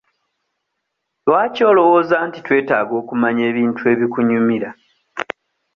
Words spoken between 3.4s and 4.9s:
ebintu ebikunyumira?